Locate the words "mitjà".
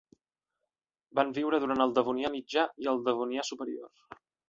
2.39-2.67